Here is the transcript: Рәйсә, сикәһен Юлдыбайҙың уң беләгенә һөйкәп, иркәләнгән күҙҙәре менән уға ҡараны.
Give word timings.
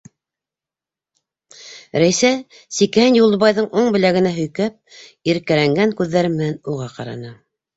Рәйсә, 2.03 2.31
сикәһен 2.79 3.19
Юлдыбайҙың 3.19 3.69
уң 3.83 3.93
беләгенә 3.97 4.33
һөйкәп, 4.41 4.99
иркәләнгән 5.35 5.97
күҙҙәре 6.01 6.37
менән 6.39 6.59
уға 6.75 6.91
ҡараны. 6.99 7.33